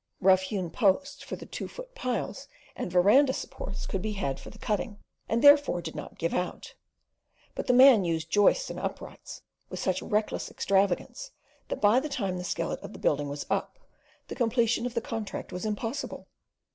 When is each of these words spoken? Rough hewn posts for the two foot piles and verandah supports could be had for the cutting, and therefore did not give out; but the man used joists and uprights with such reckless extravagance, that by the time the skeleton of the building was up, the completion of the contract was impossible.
Rough 0.19 0.41
hewn 0.41 0.71
posts 0.71 1.21
for 1.21 1.35
the 1.35 1.45
two 1.45 1.67
foot 1.67 1.93
piles 1.93 2.47
and 2.75 2.91
verandah 2.91 3.33
supports 3.33 3.85
could 3.85 4.01
be 4.01 4.13
had 4.13 4.39
for 4.39 4.49
the 4.49 4.57
cutting, 4.57 4.97
and 5.29 5.43
therefore 5.43 5.79
did 5.79 5.93
not 5.93 6.17
give 6.17 6.33
out; 6.33 6.73
but 7.53 7.67
the 7.67 7.73
man 7.73 8.03
used 8.03 8.31
joists 8.31 8.71
and 8.71 8.79
uprights 8.79 9.43
with 9.69 9.79
such 9.79 10.01
reckless 10.01 10.49
extravagance, 10.49 11.29
that 11.67 11.81
by 11.81 11.99
the 11.99 12.09
time 12.09 12.39
the 12.39 12.43
skeleton 12.43 12.83
of 12.83 12.93
the 12.93 12.97
building 12.97 13.29
was 13.29 13.45
up, 13.47 13.77
the 14.27 14.33
completion 14.33 14.87
of 14.87 14.95
the 14.95 15.01
contract 15.01 15.53
was 15.53 15.65
impossible. 15.67 16.27